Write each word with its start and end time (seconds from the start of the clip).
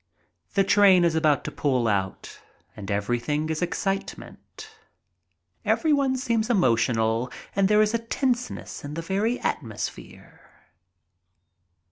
The 0.55 0.63
train 0.63 1.05
is 1.05 1.13
about 1.13 1.43
to 1.43 1.51
pull 1.51 1.87
out 1.87 2.39
and 2.75 2.89
everything 2.89 3.51
is 3.51 3.61
excite 3.61 4.17
ment. 4.17 4.67
Everyone 5.63 6.17
seems 6.17 6.49
emotional 6.49 7.31
and 7.55 7.67
there 7.67 7.83
is 7.83 7.93
a 7.93 7.99
tense 7.99 8.49
ness 8.49 8.83
in 8.83 8.95
the 8.95 9.03
very 9.03 9.39
atmosphere. 9.41 10.41